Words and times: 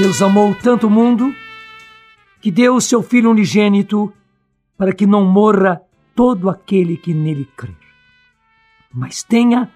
Deus 0.00 0.22
amou 0.22 0.54
tanto 0.54 0.86
o 0.86 0.90
mundo 0.90 1.34
que 2.40 2.50
deu 2.50 2.74
o 2.74 2.80
seu 2.80 3.02
Filho 3.02 3.30
unigênito 3.30 4.10
para 4.74 4.94
que 4.94 5.06
não 5.06 5.26
morra 5.26 5.82
todo 6.14 6.48
aquele 6.48 6.96
que 6.96 7.12
nele 7.12 7.46
crer, 7.54 7.76
mas 8.90 9.22
tenha 9.22 9.70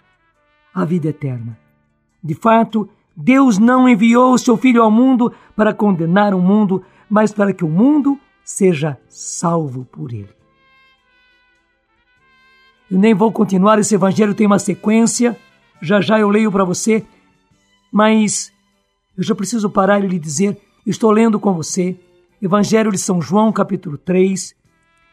a 0.74 0.82
vida 0.86 1.08
eterna. 1.08 1.58
De 2.22 2.34
fato, 2.34 2.88
Deus 3.14 3.58
não 3.58 3.86
enviou 3.86 4.32
o 4.32 4.38
seu 4.38 4.56
Filho 4.56 4.82
ao 4.82 4.90
mundo 4.90 5.30
para 5.54 5.74
condenar 5.74 6.32
o 6.32 6.40
mundo, 6.40 6.82
mas 7.06 7.30
para 7.30 7.52
que 7.52 7.62
o 7.62 7.68
mundo 7.68 8.18
seja 8.42 8.98
salvo 9.10 9.84
por 9.84 10.10
ele. 10.10 10.34
Eu 12.90 12.98
nem 12.98 13.12
vou 13.12 13.30
continuar, 13.30 13.78
esse 13.78 13.94
evangelho 13.94 14.32
tem 14.32 14.46
uma 14.46 14.58
sequência, 14.58 15.38
já 15.82 16.00
já 16.00 16.18
eu 16.18 16.30
leio 16.30 16.50
para 16.50 16.64
você, 16.64 17.04
mas 17.92 18.53
eu 19.16 19.22
já 19.22 19.34
preciso 19.34 19.70
parar 19.70 20.02
e 20.02 20.08
lhe 20.08 20.18
dizer, 20.18 20.58
estou 20.86 21.10
lendo 21.10 21.38
com 21.38 21.52
você 21.54 21.98
Evangelho 22.42 22.90
de 22.90 22.98
São 22.98 23.22
João, 23.22 23.52
capítulo 23.52 23.96
3, 23.96 24.54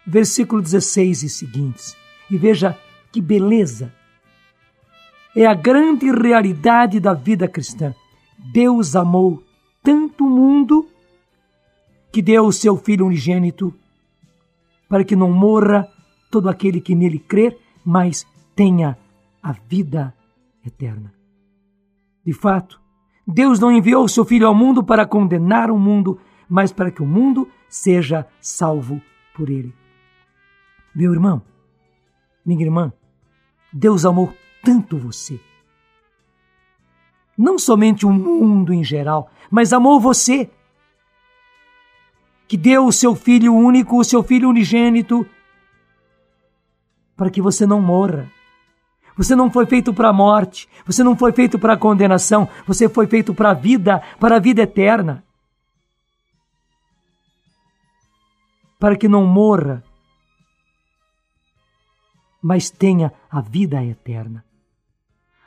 versículo 0.05 0.61
16 0.61 1.23
e 1.23 1.29
seguintes. 1.29 1.95
E 2.29 2.37
veja 2.37 2.77
que 3.11 3.21
beleza! 3.21 3.93
É 5.35 5.45
a 5.45 5.53
grande 5.53 6.11
realidade 6.11 6.99
da 6.99 7.13
vida 7.13 7.47
cristã. 7.47 7.95
Deus 8.51 8.95
amou 8.95 9.41
tanto 9.81 10.25
o 10.25 10.29
mundo 10.29 10.85
que 12.11 12.21
deu 12.21 12.45
o 12.45 12.51
seu 12.51 12.75
Filho 12.75 13.05
unigênito 13.05 13.73
para 14.89 15.05
que 15.05 15.15
não 15.15 15.31
morra 15.31 15.87
todo 16.29 16.49
aquele 16.49 16.81
que 16.81 16.93
nele 16.93 17.17
crer, 17.17 17.57
mas 17.85 18.27
tenha 18.53 18.97
a 19.41 19.53
vida 19.53 20.13
eterna. 20.65 21.13
De 22.25 22.33
fato, 22.33 22.81
Deus 23.25 23.59
não 23.59 23.71
enviou 23.71 24.03
o 24.03 24.09
seu 24.09 24.25
Filho 24.25 24.47
ao 24.47 24.55
mundo 24.55 24.83
para 24.83 25.05
condenar 25.05 25.69
o 25.69 25.77
mundo, 25.77 26.19
mas 26.49 26.71
para 26.71 26.91
que 26.91 27.01
o 27.01 27.05
mundo 27.05 27.47
seja 27.69 28.27
salvo 28.39 29.01
por 29.35 29.49
ele. 29.49 29.73
Meu 30.93 31.13
irmão, 31.13 31.41
minha 32.45 32.65
irmã, 32.65 32.91
Deus 33.71 34.05
amou 34.05 34.33
tanto 34.63 34.97
você. 34.97 35.39
Não 37.37 37.57
somente 37.57 38.05
o 38.05 38.11
mundo 38.11 38.73
em 38.73 38.83
geral, 38.83 39.31
mas 39.49 39.71
amou 39.71 39.99
você. 39.99 40.49
Que 42.47 42.57
deu 42.57 42.85
o 42.85 42.91
seu 42.91 43.15
filho 43.15 43.53
único, 43.53 43.97
o 43.97 44.03
seu 44.03 44.21
filho 44.21 44.49
unigênito, 44.49 45.25
para 47.15 47.29
que 47.29 47.41
você 47.41 47.65
não 47.65 47.81
morra. 47.81 48.29
Você 49.21 49.35
não 49.35 49.51
foi 49.51 49.67
feito 49.67 49.93
para 49.93 50.09
a 50.09 50.13
morte, 50.13 50.67
você 50.83 51.03
não 51.03 51.15
foi 51.15 51.31
feito 51.31 51.59
para 51.59 51.73
a 51.73 51.77
condenação, 51.77 52.49
você 52.65 52.89
foi 52.89 53.05
feito 53.05 53.35
para 53.35 53.51
a 53.51 53.53
vida, 53.53 54.01
para 54.19 54.37
a 54.37 54.39
vida 54.39 54.63
eterna. 54.63 55.23
Para 58.79 58.95
que 58.95 59.07
não 59.07 59.27
morra, 59.27 59.83
mas 62.41 62.71
tenha 62.71 63.13
a 63.29 63.41
vida 63.41 63.85
eterna. 63.85 64.43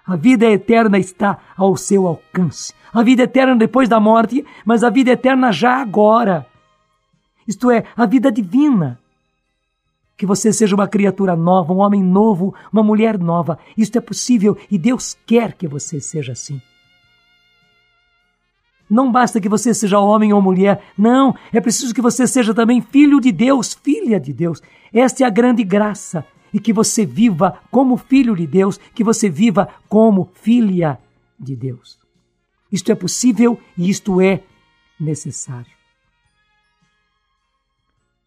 A 0.07 0.15
vida 0.15 0.47
eterna 0.47 0.97
está 0.97 1.41
ao 1.57 1.77
seu 1.77 2.07
alcance. 2.07 2.73
A 2.93 3.03
vida 3.03 3.25
eterna 3.25 3.57
depois 3.57 3.89
da 3.89 3.99
morte, 3.99 4.47
mas 4.65 4.85
a 4.85 4.89
vida 4.89 5.11
eterna 5.11 5.51
já 5.51 5.83
agora. 5.83 6.47
Isto 7.45 7.73
é, 7.73 7.83
a 7.97 8.07
vida 8.07 8.31
divina. 8.31 9.01
Que 10.17 10.27
você 10.27 10.53
seja 10.53 10.75
uma 10.75 10.89
criatura 10.89 11.35
nova, 11.35 11.73
um 11.73 11.79
homem 11.79 12.03
novo, 12.03 12.55
uma 12.73 12.83
mulher 12.83 13.19
nova. 13.19 13.59
Isto 13.77 13.99
é 13.99 14.01
possível 14.01 14.57
e 14.71 14.79
Deus 14.79 15.17
quer 15.27 15.55
que 15.55 15.67
você 15.67 16.01
seja 16.01 16.33
assim. 16.33 16.61
Não 18.89 19.11
basta 19.11 19.41
que 19.41 19.49
você 19.49 19.73
seja 19.73 19.99
homem 19.99 20.33
ou 20.33 20.43
mulher, 20.43 20.83
não, 20.97 21.35
é 21.53 21.61
preciso 21.61 21.95
que 21.95 22.03
você 22.03 22.27
seja 22.27 22.53
também 22.53 22.83
filho 22.83 23.19
de 23.19 23.33
Deus, 23.33 23.75
filha 23.75 24.21
de 24.21 24.33
Deus. 24.33 24.63
Esta 24.93 25.25
é 25.25 25.27
a 25.27 25.31
grande 25.31 25.65
graça 25.65 26.25
e 26.53 26.61
que 26.61 26.73
você 26.73 27.05
viva 27.05 27.59
como 27.71 27.97
filho 27.97 28.37
de 28.37 28.47
Deus, 28.47 28.79
que 28.95 29.03
você 29.03 29.29
viva 29.29 29.69
como 29.89 30.31
filha 30.35 30.99
de 31.41 31.57
Deus. 31.57 31.99
Isto 32.71 32.93
é 32.93 32.95
possível 32.95 33.59
e 33.77 33.89
isto 33.91 34.21
é 34.21 34.43
necessário. 35.01 35.73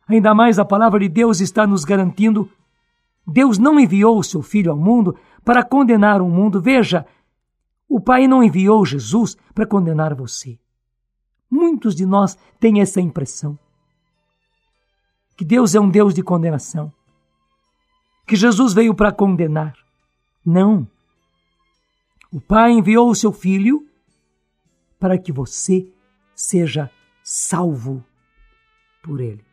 Ainda 0.08 0.34
mais 0.34 0.58
a 0.58 0.66
palavra 0.66 1.00
de 1.00 1.10
Deus 1.10 1.42
está 1.42 1.68
nos 1.68 1.84
garantindo. 1.84 2.50
Deus 3.26 3.58
não 3.58 3.80
enviou 3.80 4.18
o 4.18 4.24
seu 4.24 4.42
Filho 4.42 4.72
ao 4.72 4.78
mundo 4.78 5.18
para 5.44 5.64
condenar 5.64 6.22
o 6.22 6.30
mundo. 6.30 6.62
Veja, 6.62 7.06
o 7.90 8.00
Pai 8.00 8.28
não 8.28 8.44
enviou 8.44 8.86
Jesus 8.86 9.38
para 9.54 9.66
condenar 9.66 10.16
você. 10.16 10.58
Muitos 11.50 11.96
de 11.96 12.06
nós 12.06 12.38
têm 12.60 12.82
essa 12.82 13.02
impressão. 13.02 13.58
Que 15.36 15.46
Deus 15.46 15.76
é 15.76 15.80
um 15.80 15.90
Deus 15.90 16.14
de 16.14 16.24
condenação 16.24 16.92
que 18.28 18.36
Jesus 18.36 18.74
veio 18.74 18.94
para 18.94 19.12
condenar. 19.12 19.74
Não. 20.46 20.86
O 22.30 22.42
Pai 22.42 22.74
enviou 22.74 23.10
o 23.10 23.16
seu 23.16 23.32
Filho 23.32 23.88
para 25.00 25.18
que 25.18 25.32
você 25.32 25.90
seja 26.36 26.92
salvo 27.24 28.04
por 29.02 29.22
ele. 29.22 29.47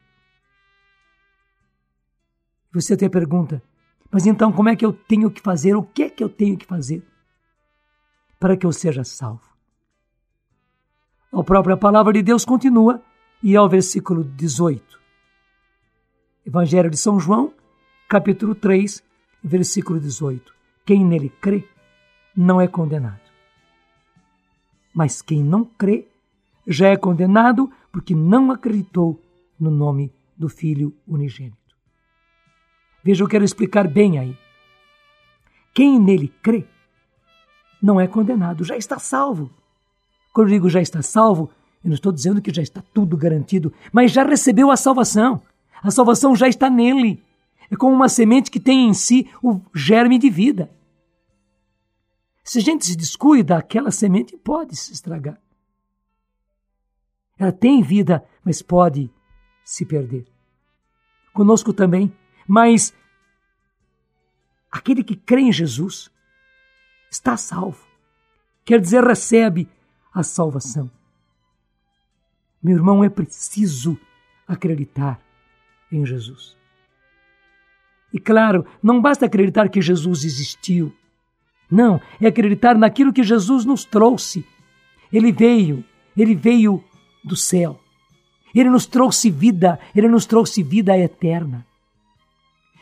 Você 2.75 2.95
até 2.95 3.09
pergunta, 3.09 3.63
mas 4.11 4.27
então 4.27 4.51
como 4.51 4.69
é 4.69 4.75
que 4.75 4.85
eu 4.85 4.93
tenho 4.93 5.31
que 5.31 5.41
fazer? 5.41 5.77
O 5.77 5.83
que 5.85 6.03
é 6.03 6.11
que 6.11 6.25
eu 6.25 6.29
tenho 6.29 6.59
que 6.59 6.67
fazer 6.67 7.07
para 8.41 8.57
que 8.57 8.67
eu 8.67 8.73
seja 8.73 9.05
salvo? 9.05 9.55
A 11.33 11.43
própria 11.45 11.77
palavra 11.77 12.13
de 12.13 12.23
Deus 12.23 12.45
continua 12.45 13.01
e 13.41 13.55
é 13.55 13.61
o 13.61 13.69
versículo 13.69 14.25
18. 14.25 15.01
Evangelho 16.45 16.91
de 16.91 16.97
São 16.97 17.21
João, 17.21 17.55
capítulo 18.09 18.57
3, 18.57 19.05
versículo 19.43 20.01
18. 20.01 20.53
Quem 20.85 21.05
nele 21.05 21.29
crê 21.29 21.65
não 22.37 22.61
é 22.61 22.67
condenado. 22.67 23.21
Mas 24.93 25.23
quem 25.23 25.45
não 25.45 25.65
crê 25.65 26.09
já 26.67 26.89
é 26.89 26.97
condenado 26.97 27.71
porque 27.93 28.17
não 28.17 28.51
acreditou 28.51 29.23
no 29.59 29.71
nome 29.71 30.13
do 30.37 30.49
Filho 30.49 30.93
unigênito. 31.07 31.64
Veja, 33.05 33.23
eu 33.23 33.29
quero 33.29 33.45
explicar 33.45 33.87
bem 33.87 34.19
aí. 34.19 34.37
Quem 35.75 36.01
nele 36.01 36.29
crê 36.43 36.65
não 37.83 38.01
é 38.01 38.07
condenado, 38.07 38.65
já 38.65 38.77
está 38.77 38.99
salvo. 38.99 39.51
Quando 40.33 40.49
eu 40.49 40.55
digo 40.55 40.71
já 40.71 40.81
está 40.81 41.03
salvo, 41.03 41.51
eu 41.85 41.89
não 41.89 41.95
estou 41.95 42.11
dizendo 42.11 42.41
que 42.41 42.53
já 42.53 42.63
está 42.63 42.83
tudo 42.95 43.15
garantido, 43.15 43.73
mas 43.93 44.11
já 44.11 44.25
recebeu 44.25 44.71
a 44.71 44.77
salvação. 44.77 45.43
A 45.83 45.91
salvação 45.91 46.35
já 46.35 46.49
está 46.49 46.71
nele. 46.71 47.23
É 47.71 47.77
como 47.77 47.95
uma 47.95 48.09
semente 48.09 48.51
que 48.51 48.59
tem 48.59 48.89
em 48.89 48.95
si 48.95 49.29
o 49.43 49.61
germe 49.75 50.19
de 50.19 50.31
vida. 50.31 50.71
Se 52.43 52.59
a 52.59 52.63
gente 52.63 52.87
se 52.87 52.97
descuida, 52.97 53.59
aquela 53.59 53.91
semente 53.91 54.37
pode 54.37 54.77
se 54.77 54.93
estragar. 54.93 55.39
Ela 57.39 57.53
tem 57.53 57.83
vida, 57.83 58.25
mas 58.43 58.63
pode 58.63 59.11
se 59.63 59.85
perder. 59.85 60.27
Conosco 61.33 61.73
também. 61.73 62.13
Mas 62.47 62.95
aquele 64.71 65.03
que 65.03 65.17
crê 65.17 65.43
em 65.43 65.53
Jesus 65.53 66.11
está 67.11 67.37
salvo. 67.37 67.85
Quer 68.65 68.81
dizer, 68.81 69.05
recebe 69.05 69.69
a 70.13 70.23
salvação. 70.23 70.91
Meu 72.63 72.77
irmão, 72.77 73.05
é 73.05 73.09
preciso 73.09 73.99
acreditar 74.49 75.21
em 75.93 76.05
Jesus. 76.05 76.57
E 78.13 78.19
claro, 78.19 78.65
não 78.83 79.03
basta 79.03 79.27
acreditar 79.27 79.69
que 79.69 79.83
Jesus 79.83 80.25
existiu. 80.25 80.95
Não, 81.71 82.01
é 82.21 82.27
acreditar 82.27 82.77
naquilo 82.77 83.13
que 83.13 83.23
Jesus 83.23 83.65
nos 83.65 83.85
trouxe. 83.85 84.47
Ele 85.13 85.33
veio, 85.33 85.85
ele 86.17 86.35
veio 86.35 86.83
do 87.25 87.37
céu. 87.37 87.81
Ele 88.55 88.71
nos 88.71 88.87
trouxe 88.87 89.31
vida, 89.31 89.81
ele 89.95 90.09
nos 90.09 90.27
trouxe 90.27 90.63
vida 90.63 90.97
eterna. 90.97 91.67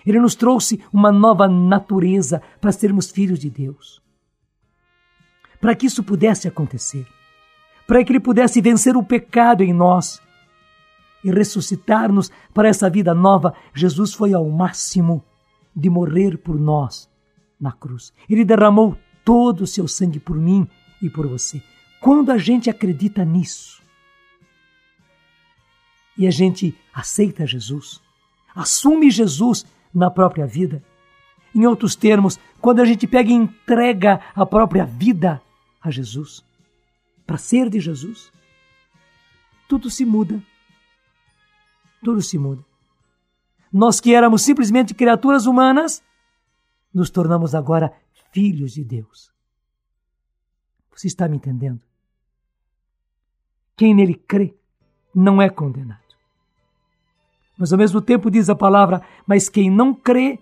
Ele 0.06 0.20
nos 0.20 0.34
trouxe 0.34 0.82
uma 0.93 1.12
nova 1.12 1.49
natureza 1.49 2.43
para 2.60 2.72
sermos 2.72 3.10
filhos 3.10 3.38
de 3.38 3.50
Deus. 3.50 4.02
Para 5.60 5.75
que 5.75 5.87
isso 5.87 6.02
pudesse 6.02 6.49
acontecer, 6.49 7.06
para 7.87 8.02
que 8.04 8.12
ele 8.12 8.20
pudesse 8.20 8.60
vencer 8.60 8.96
o 8.96 9.02
pecado 9.02 9.62
em 9.62 9.72
nós, 9.72 10.20
e 11.25 11.31
ressuscitar-nos 11.31 12.31
para 12.52 12.69
essa 12.69 12.90
vida 12.90 13.14
nova, 13.14 13.54
Jesus 13.75 14.12
foi 14.12 14.34
ao 14.34 14.49
máximo 14.49 15.25
de 15.75 15.88
morrer 15.88 16.37
por 16.37 16.58
nós 16.58 17.08
na 17.60 17.72
cruz. 17.72 18.12
Ele 18.28 18.44
derramou 18.44 18.98
todo 19.25 19.62
o 19.62 19.66
seu 19.66 19.87
sangue 19.87 20.19
por 20.19 20.37
mim 20.37 20.69
e 21.00 21.08
por 21.08 21.26
você. 21.26 21.62
Quando 22.00 22.31
a 22.31 22.38
gente 22.38 22.69
acredita 22.69 23.25
nisso 23.25 23.81
e 26.19 26.26
a 26.26 26.31
gente 26.31 26.76
aceita 26.93 27.46
Jesus, 27.46 28.00
assume 28.55 29.10
Jesus 29.10 29.64
na 29.94 30.10
própria 30.10 30.46
vida, 30.46 30.82
em 31.54 31.66
outros 31.66 31.94
termos, 31.94 32.38
quando 32.60 32.80
a 32.80 32.84
gente 32.84 33.06
pega 33.06 33.30
e 33.30 33.34
entrega 33.34 34.20
a 34.34 34.46
própria 34.46 34.84
vida 34.84 35.42
a 35.80 35.90
Jesus, 35.90 36.44
para 37.26 37.36
ser 37.36 37.68
de 37.68 37.78
Jesus, 37.80 38.32
tudo 39.68 39.90
se 39.90 40.04
muda. 40.04 40.42
Tudo 42.02 42.20
se 42.20 42.38
muda. 42.38 42.64
Nós 43.72 44.00
que 44.00 44.14
éramos 44.14 44.42
simplesmente 44.42 44.92
criaturas 44.92 45.46
humanas, 45.46 46.02
nos 46.92 47.10
tornamos 47.10 47.54
agora 47.54 47.92
filhos 48.32 48.72
de 48.72 48.84
Deus. 48.84 49.32
Você 50.94 51.06
está 51.06 51.26
me 51.26 51.36
entendendo? 51.36 51.80
Quem 53.76 53.94
nele 53.94 54.14
crê 54.14 54.54
não 55.14 55.40
é 55.40 55.48
condenado. 55.48 56.11
Mas 57.62 57.72
ao 57.72 57.78
mesmo 57.78 58.02
tempo 58.02 58.28
diz 58.28 58.50
a 58.50 58.56
palavra: 58.56 59.02
Mas 59.24 59.48
quem 59.48 59.70
não 59.70 59.94
crê 59.94 60.36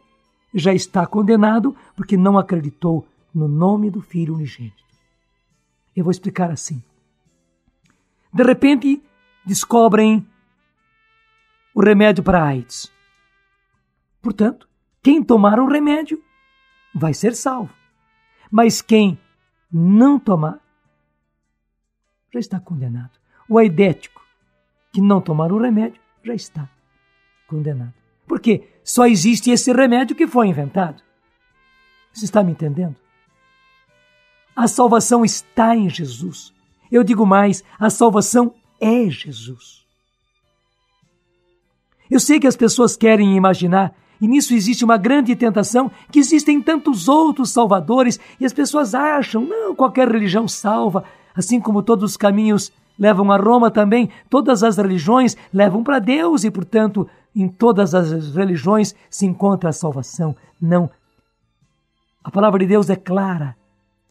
já 0.54 0.72
está 0.72 1.06
condenado, 1.06 1.76
porque 1.94 2.16
não 2.16 2.38
acreditou 2.38 3.06
no 3.34 3.46
nome 3.46 3.90
do 3.90 4.00
Filho 4.00 4.36
unigênito. 4.36 4.82
Eu 5.94 6.02
vou 6.02 6.10
explicar 6.10 6.50
assim. 6.50 6.82
De 8.32 8.42
repente, 8.42 9.02
descobrem 9.44 10.26
o 11.74 11.84
remédio 11.84 12.24
para 12.24 12.42
AIDS. 12.42 12.90
Portanto, 14.22 14.66
quem 15.02 15.22
tomar 15.22 15.60
o 15.60 15.68
remédio 15.68 16.24
vai 16.94 17.12
ser 17.12 17.34
salvo. 17.34 17.74
Mas 18.50 18.80
quem 18.80 19.18
não 19.70 20.18
tomar 20.18 20.58
já 22.32 22.40
está 22.40 22.58
condenado. 22.58 23.12
O 23.46 23.58
aidético 23.58 24.24
que 24.90 25.02
não 25.02 25.20
tomar 25.20 25.52
o 25.52 25.58
remédio 25.58 26.00
já 26.24 26.32
está 26.32 26.66
condenado. 27.50 27.92
Porque 28.26 28.62
só 28.84 29.06
existe 29.06 29.50
esse 29.50 29.72
remédio 29.72 30.14
que 30.14 30.26
foi 30.26 30.46
inventado. 30.46 31.02
Você 32.12 32.24
está 32.24 32.42
me 32.44 32.52
entendendo? 32.52 32.94
A 34.54 34.68
salvação 34.68 35.24
está 35.24 35.74
em 35.74 35.90
Jesus. 35.90 36.52
Eu 36.90 37.02
digo 37.02 37.26
mais, 37.26 37.64
a 37.78 37.90
salvação 37.90 38.54
é 38.80 39.10
Jesus. 39.10 39.84
Eu 42.08 42.20
sei 42.20 42.40
que 42.40 42.46
as 42.46 42.56
pessoas 42.56 42.96
querem 42.96 43.36
imaginar, 43.36 43.94
e 44.20 44.26
nisso 44.26 44.54
existe 44.54 44.84
uma 44.84 44.96
grande 44.96 45.34
tentação, 45.36 45.90
que 46.10 46.18
existem 46.18 46.60
tantos 46.60 47.08
outros 47.08 47.50
salvadores, 47.50 48.18
e 48.38 48.44
as 48.44 48.52
pessoas 48.52 48.94
acham, 48.94 49.44
não, 49.44 49.74
qualquer 49.74 50.08
religião 50.08 50.48
salva, 50.48 51.04
assim 51.34 51.60
como 51.60 51.82
todos 51.82 52.10
os 52.10 52.16
caminhos 52.16 52.72
levam 52.98 53.30
a 53.32 53.36
Roma 53.36 53.70
também, 53.70 54.10
todas 54.28 54.62
as 54.62 54.76
religiões 54.76 55.36
levam 55.52 55.82
para 55.82 55.98
Deus, 55.98 56.44
e 56.44 56.50
portanto, 56.50 57.08
em 57.34 57.48
todas 57.48 57.94
as 57.94 58.34
religiões 58.34 58.94
se 59.08 59.26
encontra 59.26 59.70
a 59.70 59.72
salvação. 59.72 60.36
Não. 60.60 60.90
A 62.22 62.30
palavra 62.30 62.58
de 62.60 62.66
Deus 62.66 62.90
é 62.90 62.96
clara. 62.96 63.56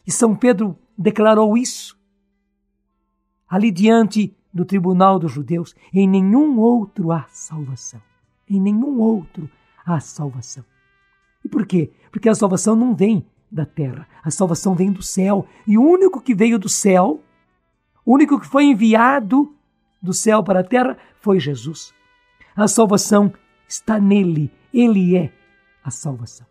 E 0.06 0.10
São 0.12 0.34
Pedro 0.34 0.76
declarou 0.96 1.56
isso 1.56 1.98
ali 3.50 3.72
diante 3.72 4.34
do 4.54 4.64
tribunal 4.64 5.18
dos 5.18 5.32
judeus. 5.32 5.74
Em 5.92 6.08
nenhum 6.08 6.58
outro 6.58 7.10
há 7.10 7.26
salvação. 7.28 8.00
Em 8.48 8.60
nenhum 8.60 9.00
outro 9.00 9.50
há 9.84 9.98
salvação. 9.98 10.64
E 11.44 11.48
por 11.48 11.66
quê? 11.66 11.90
Porque 12.12 12.28
a 12.28 12.34
salvação 12.34 12.76
não 12.76 12.94
vem 12.94 13.26
da 13.50 13.66
terra, 13.66 14.06
a 14.22 14.30
salvação 14.30 14.74
vem 14.74 14.92
do 14.92 15.02
céu. 15.02 15.46
E 15.66 15.76
o 15.76 15.82
único 15.82 16.20
que 16.20 16.34
veio 16.34 16.58
do 16.58 16.68
céu, 16.68 17.20
o 18.04 18.14
único 18.14 18.38
que 18.38 18.46
foi 18.46 18.64
enviado 18.64 19.52
do 20.00 20.12
céu 20.12 20.44
para 20.44 20.60
a 20.60 20.64
terra 20.64 20.96
foi 21.20 21.40
Jesus. 21.40 21.92
A 22.60 22.68
salvação 22.68 23.32
está 23.66 23.98
nele, 23.98 24.52
ele 24.70 25.16
é 25.16 25.32
a 25.82 25.90
salvação. 25.90 26.46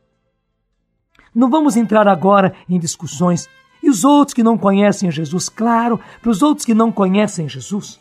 Não 1.36 1.52
vamos 1.52 1.78
entrar 1.78 2.08
agora 2.08 2.56
em 2.68 2.80
discussões. 2.80 3.48
E 3.84 3.92
os 3.92 4.04
outros 4.04 4.34
que 4.34 4.42
não 4.42 4.58
conhecem 4.58 5.12
Jesus? 5.12 5.50
Claro, 5.50 6.00
para 6.20 6.32
os 6.32 6.42
outros 6.42 6.66
que 6.66 6.74
não 6.74 6.92
conhecem 6.92 7.48
Jesus, 7.48 8.00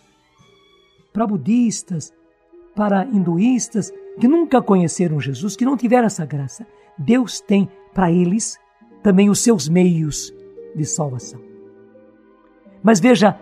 para 1.12 1.26
budistas, 1.26 2.10
para 2.74 3.04
hinduístas 3.04 3.92
que 4.18 4.26
nunca 4.26 4.62
conheceram 4.62 5.20
Jesus, 5.20 5.54
que 5.54 5.66
não 5.66 5.76
tiveram 5.76 6.06
essa 6.06 6.24
graça, 6.24 6.66
Deus 6.96 7.42
tem 7.42 7.68
para 7.92 8.10
eles 8.10 8.58
também 9.02 9.28
os 9.28 9.40
seus 9.40 9.68
meios 9.68 10.32
de 10.74 10.86
salvação. 10.86 11.42
Mas 12.82 13.00
veja, 13.00 13.38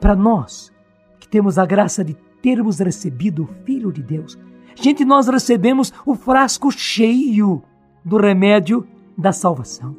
para 0.00 0.16
nós 0.16 0.72
que 1.20 1.28
temos 1.28 1.58
a 1.58 1.66
graça 1.66 2.02
de 2.02 2.16
termos 2.42 2.78
recebido 2.78 3.44
o 3.44 3.64
Filho 3.64 3.92
de 3.92 4.02
Deus, 4.02 4.38
gente, 4.74 5.04
nós 5.04 5.28
recebemos 5.28 5.92
o 6.04 6.14
frasco 6.14 6.70
cheio 6.70 7.62
do 8.04 8.16
remédio 8.16 8.86
da 9.16 9.32
salvação. 9.32 9.96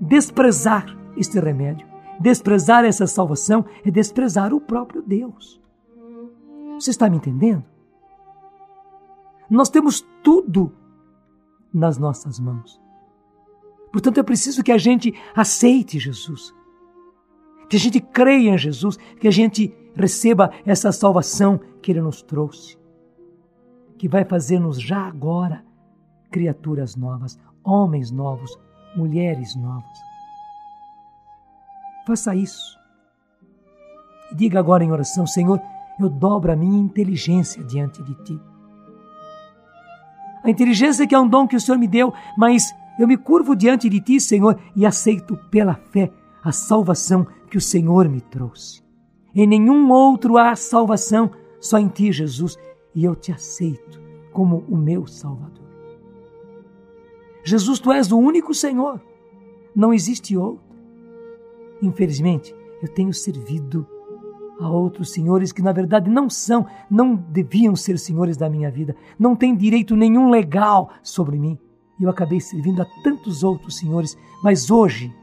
Desprezar 0.00 0.96
este 1.16 1.40
remédio, 1.40 1.86
desprezar 2.20 2.84
essa 2.84 3.06
salvação 3.06 3.64
é 3.84 3.90
desprezar 3.90 4.52
o 4.52 4.60
próprio 4.60 5.02
Deus. 5.02 5.60
Você 6.74 6.90
está 6.90 7.08
me 7.08 7.16
entendendo? 7.16 7.64
Nós 9.50 9.68
temos 9.68 10.06
tudo 10.22 10.72
nas 11.72 11.98
nossas 11.98 12.38
mãos. 12.38 12.80
Portanto, 13.90 14.18
é 14.18 14.22
preciso 14.22 14.62
que 14.62 14.72
a 14.72 14.78
gente 14.78 15.14
aceite 15.34 15.98
Jesus, 15.98 16.54
que 17.68 17.76
a 17.76 17.80
gente 17.80 18.00
creia 18.00 18.50
em 18.50 18.58
Jesus, 18.58 18.96
que 19.18 19.26
a 19.26 19.30
gente 19.30 19.74
receba 19.98 20.50
essa 20.64 20.92
salvação 20.92 21.60
que 21.82 21.90
Ele 21.90 22.00
nos 22.00 22.22
trouxe, 22.22 22.78
que 23.98 24.08
vai 24.08 24.24
fazer-nos 24.24 24.80
já 24.80 25.06
agora 25.06 25.64
criaturas 26.30 26.94
novas, 26.94 27.38
homens 27.64 28.10
novos, 28.10 28.56
mulheres 28.96 29.54
novas. 29.56 29.98
Faça 32.06 32.34
isso. 32.34 32.78
Diga 34.32 34.58
agora 34.58 34.84
em 34.84 34.92
oração: 34.92 35.26
Senhor, 35.26 35.60
eu 35.98 36.08
dobro 36.08 36.52
a 36.52 36.56
minha 36.56 36.78
inteligência 36.78 37.62
diante 37.64 38.02
de 38.02 38.14
Ti. 38.24 38.40
A 40.42 40.50
inteligência 40.50 41.06
que 41.06 41.14
é 41.14 41.18
um 41.18 41.28
dom 41.28 41.46
que 41.46 41.56
o 41.56 41.60
Senhor 41.60 41.76
me 41.76 41.88
deu, 41.88 42.14
mas 42.36 42.74
eu 42.98 43.06
me 43.06 43.16
curvo 43.16 43.54
diante 43.54 43.88
de 43.88 44.00
Ti, 44.00 44.20
Senhor, 44.20 44.58
e 44.74 44.86
aceito 44.86 45.36
pela 45.50 45.74
fé 45.74 46.10
a 46.42 46.52
salvação 46.52 47.26
que 47.50 47.58
o 47.58 47.60
Senhor 47.60 48.08
me 48.08 48.20
trouxe. 48.20 48.87
Em 49.34 49.46
nenhum 49.46 49.90
outro 49.90 50.36
há 50.38 50.54
salvação, 50.56 51.30
só 51.60 51.78
em 51.78 51.88
Ti, 51.88 52.12
Jesus, 52.12 52.56
e 52.94 53.04
eu 53.04 53.14
te 53.14 53.30
aceito 53.30 54.00
como 54.32 54.64
o 54.68 54.76
meu 54.76 55.06
Salvador. 55.06 55.66
Jesus, 57.44 57.78
tu 57.78 57.92
és 57.92 58.10
o 58.10 58.18
único 58.18 58.52
Senhor, 58.52 59.00
não 59.74 59.92
existe 59.92 60.36
outro. 60.36 60.64
Infelizmente, 61.80 62.54
eu 62.82 62.88
tenho 62.88 63.12
servido 63.14 63.86
a 64.60 64.68
outros 64.68 65.12
senhores 65.12 65.52
que 65.52 65.62
na 65.62 65.72
verdade 65.72 66.10
não 66.10 66.28
são, 66.28 66.66
não 66.90 67.14
deviam 67.14 67.76
ser 67.76 67.98
senhores 67.98 68.36
da 68.36 68.50
minha 68.50 68.70
vida, 68.70 68.96
não 69.18 69.36
têm 69.36 69.56
direito 69.56 69.94
nenhum 69.94 70.30
legal 70.30 70.90
sobre 71.02 71.38
mim. 71.38 71.58
Eu 72.00 72.10
acabei 72.10 72.40
servindo 72.40 72.82
a 72.82 72.86
tantos 73.02 73.42
outros 73.42 73.78
senhores, 73.78 74.16
mas 74.42 74.70
hoje 74.70 75.14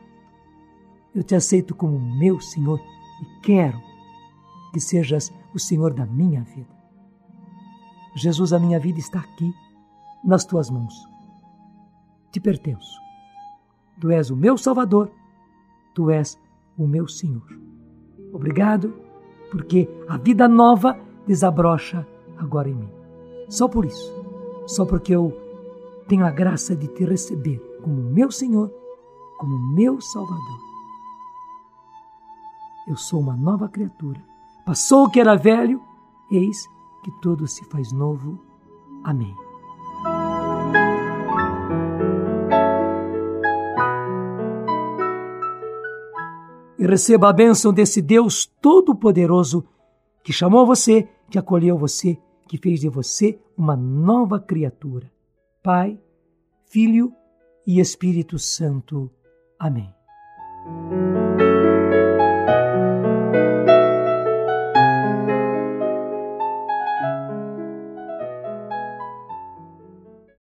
eu 1.14 1.24
te 1.24 1.36
aceito 1.36 1.76
como 1.76 2.00
meu 2.00 2.40
Senhor 2.40 2.80
e 3.22 3.42
quero 3.42 3.80
que 4.76 4.82
sejas 4.82 5.34
o 5.54 5.60
Senhor 5.60 5.94
da 5.94 6.06
minha 6.06 6.44
vida. 6.44 6.76
Jesus, 8.14 8.52
a 8.52 8.60
minha 8.60 8.78
vida 8.78 9.00
está 9.00 9.20
aqui, 9.20 9.50
nas 10.22 10.44
tuas 10.44 10.70
mãos 10.70 11.16
te 12.36 12.42
pertenço. 12.42 13.00
Tu 14.02 14.12
és 14.12 14.30
o 14.30 14.36
meu 14.36 14.58
Salvador, 14.58 15.10
tu 15.94 16.10
és 16.10 16.38
o 16.78 16.86
meu 16.86 17.08
Senhor. 17.08 17.48
Obrigado, 18.34 18.94
porque 19.50 19.88
a 20.10 20.18
vida 20.18 20.46
nova 20.46 21.00
desabrocha 21.26 22.06
agora 22.38 22.68
em 22.68 22.76
mim. 22.76 22.90
Só 23.48 23.70
por 23.70 23.86
isso, 23.86 24.14
só 24.68 24.86
porque 24.86 25.16
eu 25.16 25.32
tenho 26.10 26.26
a 26.26 26.30
graça 26.30 26.76
de 26.76 26.90
te 26.90 27.06
receber 27.06 27.60
como 27.82 28.02
meu 28.02 28.30
Senhor, 28.30 28.70
como 29.38 29.74
meu 29.74 30.02
Salvador. 30.02 30.60
Eu 32.86 32.98
sou 32.98 33.22
uma 33.22 33.38
nova 33.38 33.70
criatura. 33.70 34.35
Passou 34.66 35.06
o 35.06 35.10
que 35.10 35.20
era 35.20 35.36
velho, 35.36 35.82
eis 36.32 36.66
que 37.04 37.12
tudo 37.22 37.48
se 37.48 37.64
faz 37.66 37.92
novo. 37.92 38.40
Amém. 39.04 39.36
e 46.78 46.86
receba 46.86 47.30
a 47.30 47.34
bênção 47.34 47.74
desse 47.74 48.02
Deus 48.02 48.46
Todo-Poderoso 48.62 49.66
que 50.24 50.32
chamou 50.34 50.66
você, 50.66 51.08
que 51.30 51.38
acolheu 51.38 51.78
você, 51.78 52.18
que 52.48 52.58
fez 52.58 52.80
de 52.80 52.90
você 52.90 53.40
uma 53.58 53.76
nova 53.76 54.40
criatura. 54.40 55.12
Pai, 55.64 56.00
Filho 56.68 57.12
e 57.66 57.80
Espírito 57.80 58.38
Santo. 58.38 59.10
Amém. 59.60 59.94